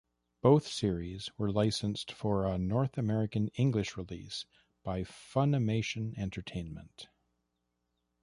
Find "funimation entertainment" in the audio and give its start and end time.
5.03-7.07